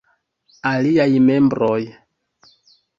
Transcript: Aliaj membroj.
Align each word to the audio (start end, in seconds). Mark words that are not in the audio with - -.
Aliaj 0.69 1.07
membroj. 1.27 1.79